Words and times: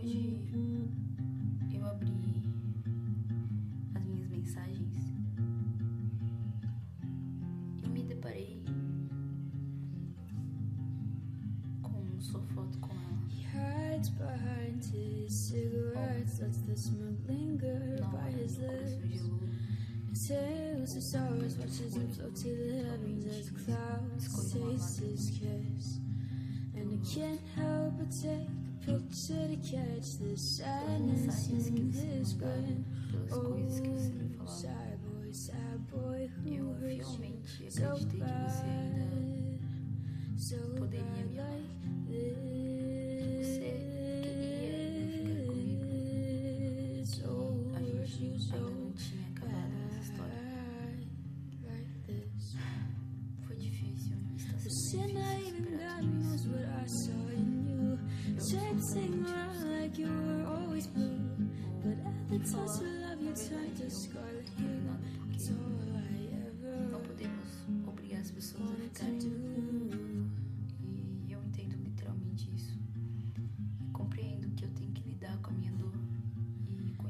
Hoje 0.00 0.44
eu 1.74 1.84
abri 1.84 2.12
as 3.96 4.04
minhas 4.04 4.28
mensagens 4.28 4.96
e 7.82 7.88
me 7.88 8.04
deparei 8.04 8.62
com 11.82 12.20
sua 12.20 12.40
foto 12.54 12.78
com 12.78 12.92
ela. 12.92 13.18
He 13.28 13.42
hides 13.42 14.10
behind 14.10 14.84
his 14.84 15.34
cigarettes, 15.34 16.38
lets 16.38 16.58
the 16.58 16.76
stars, 21.00 21.56
watches 21.58 21.96
him 21.96 22.08
float 22.12 22.34
to 22.36 22.44
the 22.44 22.84
heavens 22.84 23.26
as 23.26 23.50
clouds 23.50 24.52
taste 24.52 25.00
his 25.00 25.30
kiss. 25.30 26.00
And 26.76 26.92
I 26.92 26.98
can't 27.04 27.40
help 27.56 27.98
but 27.98 28.10
take 28.10 28.57
picture 28.88 29.48
to 29.48 29.56
catch 29.56 30.18
the 30.18 30.36
sadness 30.36 31.20
in 31.20 31.30
você 31.30 31.52
his 31.54 31.70
me 31.70 31.80
mandava, 31.82 32.56
grin. 32.56 32.84
pelas 33.10 33.32
coisas 33.32 33.80
que 33.80 33.88
você 33.88 34.12
me 34.12 34.28
Oh, 34.40 34.46
sad 34.46 34.98
boy, 35.02 35.32
sad 35.32 35.78
boy, 35.90 36.30
who 36.42 36.72
hurts 36.80 37.18
you 37.18 37.70
so 37.70 37.98
bad, 38.16 39.60
so 40.36 40.56
bad 40.86 41.36
like 41.36 41.68
Você 42.08 42.57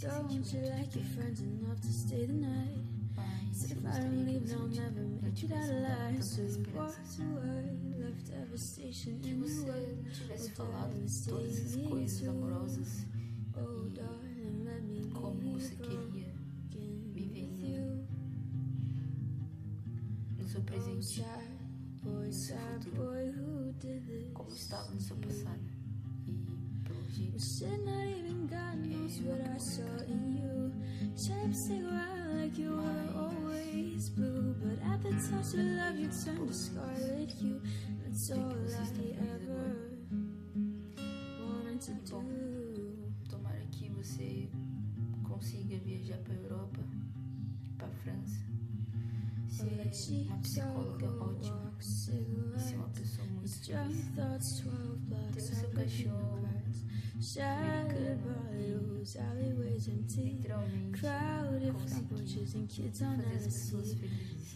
Don't 0.00 0.30
you 0.30 0.40
de 0.40 0.70
like 0.70 0.94
your 0.94 1.04
friends 1.14 1.40
enough 1.40 1.80
to 1.80 1.92
stay 1.92 2.24
the 2.26 2.32
night? 2.32 2.78
Said 3.52 3.72
if 3.72 3.84
I 3.86 3.98
don't 4.00 4.24
leave, 4.26 4.50
I'll 4.52 4.66
never 4.68 5.00
não 5.00 5.20
make 5.22 5.44
it 5.44 5.52
out 5.52 5.68
alive. 5.68 6.22
So 6.24 6.40
you 6.42 6.64
walked 6.74 7.18
away, 7.18 7.76
left 7.98 8.30
devastation 8.30 9.20
in 9.22 9.40
the 9.42 9.70
way. 9.70 9.98
tivesse 10.14 10.50
Oh, 10.52 10.56
falado 10.56 10.88
darling, 10.90 11.06
de 11.06 11.24
todas 11.28 11.58
essas 11.58 11.86
coisas 11.88 12.28
amorosas 12.28 13.06
Oh, 13.56 13.86
e 13.86 13.90
darling, 13.90 14.64
let 14.64 14.82
me 14.84 15.10
como 15.12 15.40
você 15.58 15.74
queria 15.74 15.98
broken 15.98 16.08
me 16.08 17.12
ver 17.12 17.20
with 17.20 17.36
em- 17.36 17.74
you. 17.74 18.06
no 20.38 20.48
seu 20.48 20.60
Oh, 20.60 20.64
presente 20.64 21.22
no 22.02 22.32
seu 22.32 22.56
futuro. 22.56 24.30
como 24.32 24.50
estava 24.50 24.90
no 24.94 25.00
seu 25.00 25.16
passado. 25.16 25.60
Said 27.40 27.86
not 27.86 28.06
even 28.06 28.46
God 28.46 28.76
knows 28.84 29.18
what 29.22 29.40
I 29.40 29.56
saw 29.56 30.04
in 30.06 30.36
you. 30.36 30.72
Chasing 31.16 31.86
around 31.86 32.38
like 32.38 32.58
you 32.58 32.76
were 32.76 33.18
always 33.18 34.10
blue. 34.10 34.54
But 34.60 34.78
at 34.86 35.02
the 35.02 35.10
touch 35.10 35.54
of 35.54 35.64
love, 35.64 35.96
you 35.96 36.10
turned 36.24 36.48
to 36.48 36.54
scarlet 36.54 37.32
hue. 37.32 37.62
That's 38.04 38.30
all 38.30 38.52
I 38.52 38.86
ever 39.34 39.76
wanted 41.40 42.06
to 42.06 42.12
do. 42.12 43.12
tomara 43.28 43.64
que 43.72 43.88
você 43.88 44.50
consiga 45.22 45.78
viajar 45.78 46.18
para 46.18 46.34
Europa, 46.34 46.80
para 47.80 47.88
a 47.88 47.90
França. 47.90 48.40
Se 49.48 49.62
é 49.62 50.24
uma 50.26 50.38
psicóloga 50.38 51.06
ótima, 51.24 51.72
se 51.80 52.74
é 52.74 52.76
uma 52.76 52.88
pessoa 52.90 53.26
muito 53.28 53.48
feliz, 53.88 54.08
ter 55.34 55.40
um 55.40 55.52
o 55.52 55.56
seu 55.56 55.70
cachorro. 55.70 56.40
americano, 59.88 60.22
literalmente. 60.22 60.98
Conseguir 61.72 62.90
fazer 63.22 63.36
as 63.36 63.44
pessoas 63.54 63.94
felizes. 63.94 64.54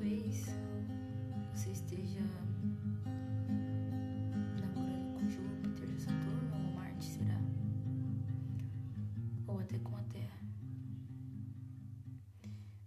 Talvez 0.00 0.46
você 1.52 1.72
esteja 1.72 2.22
namorando 4.58 5.12
com 5.12 5.28
Júpiter, 5.28 6.00
Saturno 6.00 6.54
ou 6.54 6.72
Marte, 6.72 7.04
será? 7.04 7.38
Ou 9.46 9.60
até 9.60 9.78
com 9.78 9.94
a 9.94 10.02
Terra. 10.04 10.40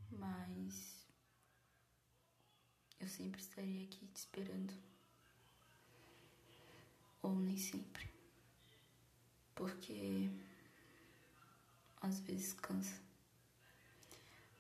Mas 0.09 1.07
eu 2.99 3.07
sempre 3.07 3.39
estarei 3.39 3.83
aqui 3.83 4.07
te 4.07 4.15
esperando. 4.15 4.73
Ou 7.21 7.35
nem 7.35 7.57
sempre. 7.57 8.09
Porque 9.53 10.31
às 12.01 12.19
vezes 12.21 12.53
cansa. 12.53 12.99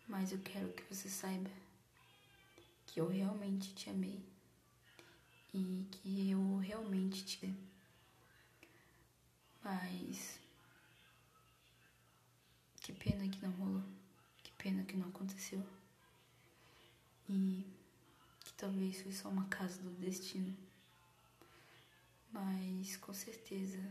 Mas 0.07 0.31
eu 0.31 0.39
quero 0.41 0.71
que 0.73 0.83
você 0.93 1.09
saiba 1.09 1.62
que 2.93 2.99
eu 2.99 3.07
realmente 3.07 3.73
te 3.73 3.89
amei 3.89 4.23
e 5.51 5.83
que 5.89 6.29
eu 6.29 6.57
realmente 6.57 7.25
te. 7.25 7.51
Mas 9.63 10.39
que 12.81 12.93
pena 12.93 13.27
que 13.27 13.41
não 13.41 13.51
rolou, 13.53 13.83
que 14.43 14.51
pena 14.51 14.83
que 14.83 14.95
não 14.95 15.09
aconteceu 15.09 15.65
e 17.27 17.65
que 18.41 18.53
talvez 18.53 19.01
foi 19.01 19.11
só 19.11 19.27
uma 19.27 19.47
casa 19.47 19.81
do 19.81 19.89
destino. 19.99 20.55
Mas 22.31 22.95
com 22.97 23.11
certeza 23.11 23.81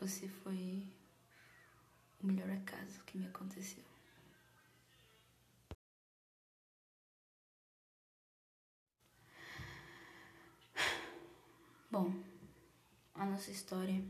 você 0.00 0.26
foi 0.26 0.84
o 2.20 2.26
melhor 2.26 2.50
acaso 2.50 3.04
que 3.04 3.16
me 3.16 3.28
aconteceu. 3.28 3.93
Bom, 11.94 12.12
a 13.14 13.24
nossa 13.24 13.52
história 13.52 14.04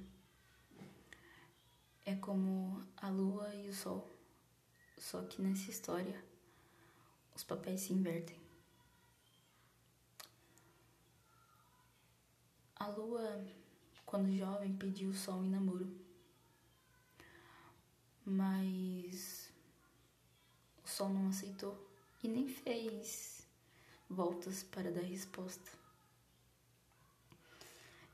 é 2.06 2.14
como 2.16 2.82
a 2.96 3.10
lua 3.10 3.54
e 3.54 3.68
o 3.68 3.74
sol, 3.74 4.10
só 4.96 5.20
que 5.24 5.42
nessa 5.42 5.70
história 5.70 6.24
os 7.36 7.44
papéis 7.44 7.82
se 7.82 7.92
invertem. 7.92 8.40
A 12.76 12.86
lua, 12.86 13.44
quando 14.06 14.34
jovem, 14.34 14.74
pediu 14.74 15.10
o 15.10 15.14
sol 15.14 15.44
em 15.44 15.50
namoro, 15.50 15.94
mas 18.24 19.52
o 20.82 20.88
sol 20.88 21.10
não 21.10 21.28
aceitou 21.28 21.86
e 22.22 22.28
nem 22.28 22.48
fez 22.48 23.46
voltas 24.08 24.62
para 24.62 24.90
dar 24.90 25.02
resposta. 25.02 25.83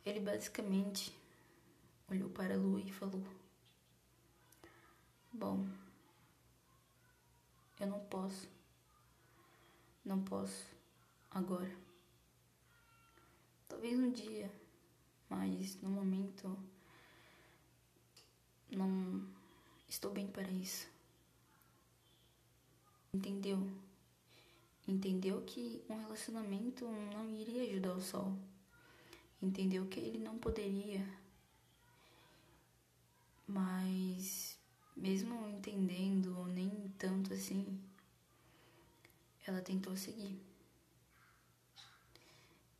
Ele 0.04 0.20
basicamente 0.20 1.14
olhou 2.08 2.30
para 2.30 2.54
a 2.54 2.56
lua 2.56 2.80
e 2.80 2.92
falou: 2.92 3.22
Bom, 5.32 5.66
eu 7.78 7.86
não 7.86 8.00
posso, 8.06 8.48
não 10.04 10.22
posso 10.22 10.64
agora. 11.30 11.70
Talvez 13.68 13.98
um 13.98 14.10
dia, 14.10 14.50
mas 15.28 15.80
no 15.80 15.90
momento 15.90 16.58
não 18.70 19.26
estou 19.88 20.10
bem 20.12 20.26
para 20.26 20.48
isso. 20.50 20.88
Entendeu? 23.12 23.58
Entendeu 24.86 25.42
que 25.42 25.82
um 25.88 25.96
relacionamento 25.96 26.84
não 27.14 27.28
iria 27.30 27.62
ajudar 27.70 27.94
o 27.94 28.00
sol. 28.00 28.36
Entendeu 29.42 29.86
que 29.86 29.98
ele 29.98 30.18
não 30.18 30.38
poderia. 30.38 31.06
Mas 33.46 34.58
mesmo 34.96 35.48
entendendo, 35.48 36.44
nem 36.48 36.92
tanto 36.98 37.32
assim, 37.32 37.80
ela 39.46 39.62
tentou 39.62 39.96
seguir. 39.96 40.38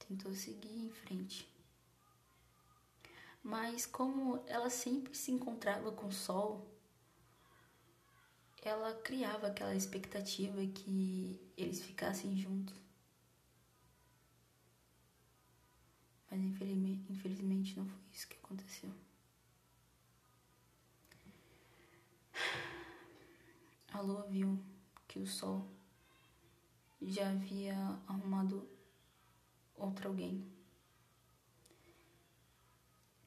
Tentou 0.07 0.35
seguir 0.35 0.85
em 0.85 0.91
frente. 0.91 1.49
Mas 3.43 3.87
como 3.87 4.43
ela 4.47 4.69
sempre 4.69 5.15
se 5.15 5.33
encontrava 5.33 5.91
com 5.93 6.09
o 6.09 6.13
sol, 6.13 6.67
ela 8.63 8.93
criava 9.01 9.47
aquela 9.47 9.75
expectativa 9.75 10.61
que 10.67 11.41
eles 11.57 11.81
ficassem 11.81 12.37
juntos. 12.37 12.77
Mas 16.31 16.41
infelizmente, 16.41 17.77
não 17.77 17.85
foi 17.87 17.99
isso 18.13 18.29
que 18.29 18.37
aconteceu. 18.37 18.91
A 23.93 24.01
lua 24.01 24.23
viu 24.29 24.59
que 25.09 25.19
o 25.19 25.27
sol 25.27 25.67
já 27.03 27.29
havia 27.31 27.75
arrumado 28.07 28.67
outro 29.77 30.09
alguém. 30.09 30.47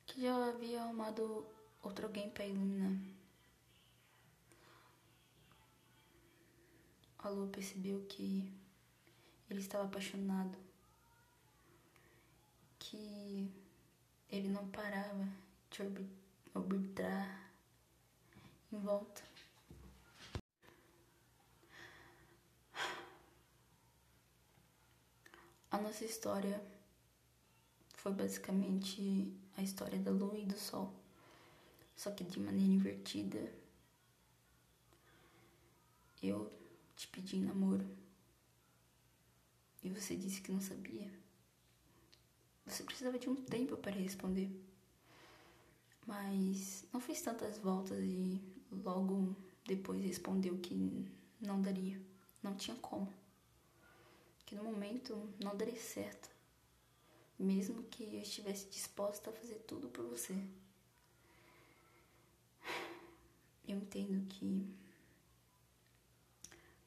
Que 0.05 0.21
já 0.21 0.47
havia 0.47 0.81
arrumado 0.81 1.45
outro 1.81 2.05
alguém 2.05 2.29
para 2.29 2.45
iluminar. 2.45 2.97
A 7.19 7.29
lua 7.29 7.47
percebeu 7.47 8.05
que 8.05 8.51
ele 9.49 9.59
estava 9.59 9.85
apaixonado, 9.85 10.57
que 12.93 13.51
ele 14.29 14.49
não 14.49 14.69
parava 14.69 15.27
de 15.71 15.81
orbitar 16.53 17.51
em 18.71 18.79
volta. 18.79 19.23
A 25.71 25.79
nossa 25.79 26.05
história 26.05 26.63
foi 27.95 28.13
basicamente 28.13 29.35
a 29.57 29.63
história 29.63 29.97
da 29.97 30.11
lua 30.11 30.37
e 30.37 30.45
do 30.45 30.59
sol, 30.59 30.93
só 31.95 32.11
que 32.11 32.23
de 32.23 32.39
maneira 32.39 32.73
invertida. 32.73 33.51
Eu 36.21 36.53
te 36.95 37.07
pedi 37.07 37.37
namoro 37.37 37.87
e 39.83 39.89
você 39.89 40.15
disse 40.15 40.41
que 40.41 40.51
não 40.51 40.61
sabia. 40.61 41.22
Você 42.65 42.83
precisava 42.83 43.19
de 43.19 43.29
um 43.29 43.35
tempo 43.35 43.77
para 43.77 43.91
responder. 43.91 44.49
Mas 46.05 46.85
não 46.91 46.99
fez 46.99 47.21
tantas 47.21 47.57
voltas 47.57 47.99
e 47.99 48.41
logo 48.71 49.35
depois 49.65 50.03
respondeu 50.03 50.57
que 50.57 51.07
não 51.39 51.61
daria, 51.61 51.99
não 52.41 52.55
tinha 52.55 52.75
como. 52.77 53.11
Que 54.45 54.55
no 54.55 54.63
momento 54.63 55.29
não 55.41 55.55
daria 55.55 55.79
certo, 55.79 56.29
mesmo 57.39 57.83
que 57.83 58.03
eu 58.03 58.21
estivesse 58.21 58.67
disposta 58.69 59.29
a 59.29 59.33
fazer 59.33 59.59
tudo 59.67 59.87
por 59.89 60.05
você. 60.05 60.35
Eu 63.65 63.77
entendo 63.77 64.27
que 64.27 64.67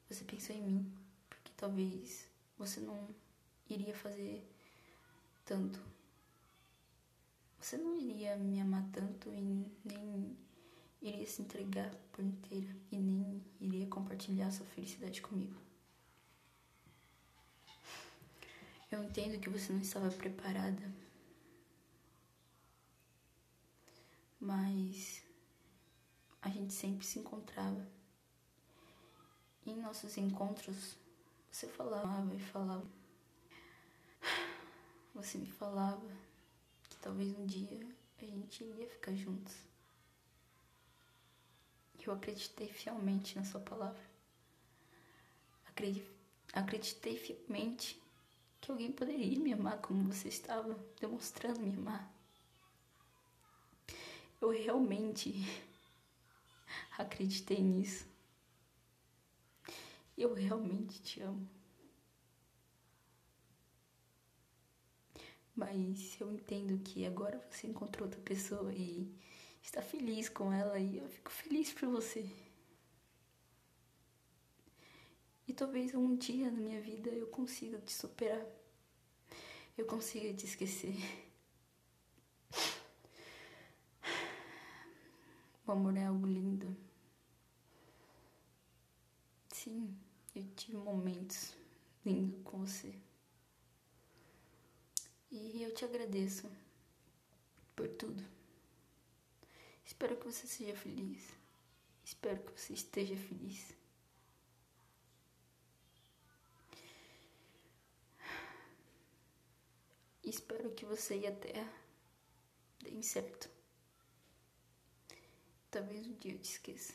você 0.07 0.23
pensou 0.23 0.55
em 0.55 0.61
mim, 0.61 0.93
porque 1.27 1.51
talvez 1.57 2.27
você 2.57 2.79
não 2.79 3.09
iria 3.67 3.95
fazer 3.95 4.47
tanto. 5.47 5.79
Você 7.59 7.77
não 7.77 7.97
iria 7.97 8.35
me 8.35 8.61
amar 8.61 8.83
tanto 8.91 9.29
e 9.29 9.65
nem 9.83 10.37
iria 11.01 11.25
se 11.25 11.41
entregar 11.41 11.89
por 12.11 12.23
inteira 12.23 12.75
e 12.91 12.97
nem 12.97 13.43
iria 13.59 13.87
compartilhar 13.87 14.51
sua 14.51 14.65
felicidade 14.67 15.21
comigo. 15.21 15.55
Eu 18.91 19.03
entendo 19.03 19.39
que 19.39 19.49
você 19.49 19.73
não 19.73 19.81
estava 19.81 20.09
preparada, 20.11 20.93
mas 24.39 25.23
a 26.41 26.49
gente 26.49 26.73
sempre 26.73 27.05
se 27.05 27.19
encontrava 27.19 27.85
em 29.65 29.75
nossos 29.81 30.17
encontros, 30.17 30.95
você 31.51 31.67
falava 31.67 32.33
e 32.33 32.39
falava. 32.39 32.96
Você 35.17 35.39
me 35.39 35.49
falava 35.49 36.07
que 36.87 36.95
talvez 36.97 37.35
um 37.35 37.47
dia 37.47 37.89
a 38.21 38.23
gente 38.23 38.63
iria 38.63 38.87
ficar 38.87 39.15
juntos. 39.15 39.55
Eu 42.05 42.13
acreditei 42.13 42.69
fielmente 42.69 43.35
na 43.35 43.43
sua 43.43 43.59
palavra. 43.59 43.99
Acreditei 46.53 47.17
fielmente 47.17 47.99
que 48.61 48.69
alguém 48.69 48.91
poderia 48.91 49.39
me 49.39 49.51
amar 49.51 49.81
como 49.81 50.13
você 50.13 50.27
estava 50.27 50.77
demonstrando 51.01 51.61
me 51.61 51.73
amar. 51.75 52.13
Eu 54.39 54.51
realmente 54.51 55.33
acreditei 56.95 57.59
nisso. 57.59 58.05
Eu 60.15 60.35
realmente 60.35 61.01
te 61.01 61.21
amo. 61.21 61.56
Mas 65.57 66.15
eu 66.21 66.31
entendo 66.31 66.77
que 66.83 67.03
agora 67.03 67.41
você 67.49 67.65
encontrou 67.65 68.05
outra 68.05 68.21
pessoa 68.21 68.71
e 68.71 69.11
está 69.59 69.81
feliz 69.81 70.29
com 70.29 70.53
ela 70.53 70.77
e 70.77 70.99
eu 70.99 71.09
fico 71.09 71.31
feliz 71.31 71.73
por 71.73 71.89
você. 71.89 72.29
E 75.47 75.53
talvez 75.53 75.95
um 75.95 76.15
dia 76.15 76.51
na 76.51 76.59
minha 76.59 76.79
vida 76.79 77.09
eu 77.09 77.25
consiga 77.25 77.79
te 77.79 77.91
superar. 77.91 78.45
Eu 79.75 79.87
consiga 79.87 80.31
te 80.31 80.45
esquecer. 80.45 80.95
O 85.65 85.71
amor 85.71 85.97
é 85.97 86.05
algo 86.05 86.27
lindo. 86.27 86.77
Sim. 89.51 89.97
Eu 90.35 90.45
tive 90.55 90.77
momentos 90.77 91.55
lindos 92.05 92.41
com 92.43 92.59
você. 92.59 93.06
E 95.29 95.61
eu 95.61 95.73
te 95.73 95.83
agradeço 95.83 96.49
por 97.75 97.87
tudo. 97.89 98.23
Espero 99.85 100.15
que 100.17 100.25
você 100.25 100.47
seja 100.47 100.75
feliz. 100.75 101.37
Espero 102.03 102.41
que 102.41 102.59
você 102.59 102.73
esteja 102.73 103.15
feliz. 103.15 103.75
Espero 110.23 110.71
que 110.71 110.85
você 110.85 111.19
e 111.19 111.27
a 111.27 111.35
Terra 111.35 111.73
deem 112.81 113.01
certo. 113.01 113.49
Talvez 115.71 116.07
um 116.07 116.15
dia 116.15 116.33
eu 116.33 116.39
te 116.39 116.51
esqueça. 116.51 116.93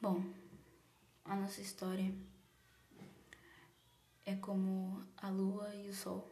Bom, 0.00 0.22
a 1.24 1.36
nossa 1.36 1.60
história 1.60 2.12
é 4.32 4.36
como 4.36 5.06
a 5.18 5.28
lua 5.28 5.74
e 5.74 5.88
o 5.88 5.92
sol, 5.94 6.26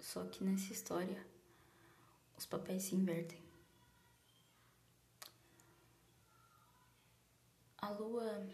só 0.00 0.24
que 0.26 0.42
nessa 0.42 0.72
história 0.72 1.24
os 2.36 2.44
papéis 2.44 2.82
se 2.82 2.96
invertem. 2.96 3.40
A 7.78 7.90
lua, 7.90 8.44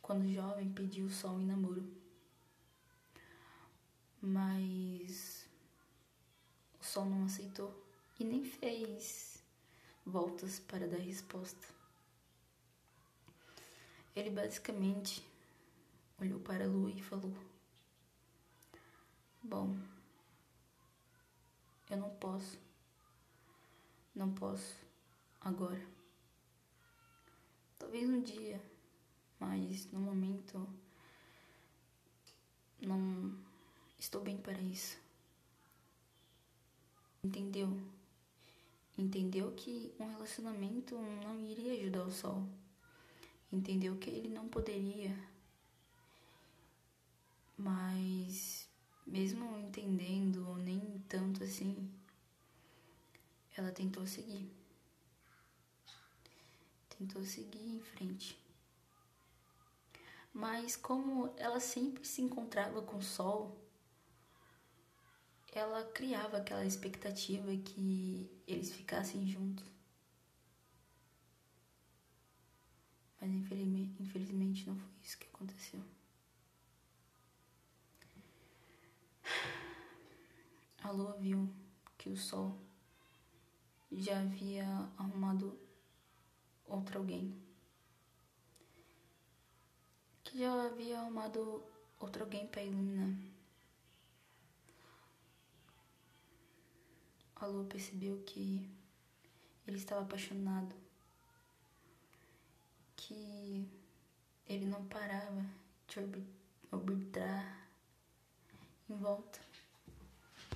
quando 0.00 0.32
jovem, 0.32 0.72
pediu 0.72 1.06
o 1.06 1.10
sol 1.10 1.38
em 1.38 1.44
namoro, 1.44 1.86
mas 4.22 5.46
o 6.80 6.84
sol 6.84 7.04
não 7.04 7.26
aceitou 7.26 7.84
e 8.18 8.24
nem 8.24 8.42
fez 8.42 9.42
voltas 10.06 10.60
para 10.60 10.88
dar 10.88 10.98
resposta. 10.98 11.66
Ele 14.16 14.30
basicamente 14.30 15.22
olhou 16.18 16.40
para 16.40 16.64
a 16.64 16.68
lua 16.68 16.90
e 16.90 17.02
falou: 17.02 17.47
Bom, 19.42 19.76
eu 21.90 21.96
não 21.96 22.10
posso, 22.16 22.58
não 24.14 24.32
posso 24.34 24.76
agora. 25.40 25.86
Talvez 27.78 28.08
um 28.10 28.20
dia, 28.20 28.60
mas 29.38 29.90
no 29.92 30.00
momento 30.00 30.68
não 32.80 33.38
estou 33.98 34.20
bem 34.20 34.36
para 34.36 34.60
isso. 34.60 34.98
Entendeu? 37.22 37.68
Entendeu 38.96 39.52
que 39.52 39.94
um 39.98 40.08
relacionamento 40.08 40.96
não 41.24 41.38
iria 41.40 41.80
ajudar 41.80 42.04
o 42.04 42.10
sol. 42.10 42.46
Entendeu 43.52 43.96
que 43.96 44.10
ele 44.10 44.28
não 44.28 44.48
poderia. 44.48 45.16
Mas 47.56 48.68
mesmo 49.18 49.58
entendendo, 49.58 50.48
ou 50.48 50.56
nem 50.56 51.02
tanto 51.08 51.42
assim, 51.42 51.90
ela 53.56 53.72
tentou 53.72 54.06
seguir. 54.06 54.48
Tentou 56.96 57.24
seguir 57.24 57.68
em 57.68 57.80
frente. 57.80 58.38
Mas 60.32 60.76
como 60.76 61.34
ela 61.36 61.58
sempre 61.58 62.04
se 62.04 62.22
encontrava 62.22 62.80
com 62.80 62.98
o 62.98 63.02
sol, 63.02 63.60
ela 65.52 65.82
criava 65.86 66.36
aquela 66.36 66.64
expectativa 66.64 67.56
que 67.56 68.30
eles 68.46 68.72
ficassem 68.72 69.26
juntos. 69.26 69.66
Mas 73.20 73.32
infelizmente 73.32 74.64
não 74.68 74.76
foi 74.76 74.90
isso 75.02 75.18
que 75.18 75.26
aconteceu. 75.26 75.97
A 80.82 80.90
lua 80.90 81.12
viu 81.18 81.48
que 81.96 82.08
o 82.08 82.16
sol 82.16 82.56
já 83.92 84.20
havia 84.20 84.64
arrumado 84.96 85.58
outro 86.66 86.98
alguém. 86.98 87.34
Que 90.24 90.38
já 90.38 90.66
havia 90.66 91.00
arrumado 91.00 91.62
outro 91.98 92.24
alguém 92.24 92.46
para 92.46 92.62
iluminar. 92.62 93.16
A 97.36 97.46
lua 97.46 97.64
percebeu 97.64 98.22
que 98.24 98.68
ele 99.66 99.76
estava 99.76 100.02
apaixonado, 100.02 100.74
que 102.96 103.68
ele 104.48 104.64
não 104.66 104.84
parava 104.86 105.44
de 105.86 106.00
orbitar 106.72 107.67
em 108.90 108.96
volta 108.96 109.47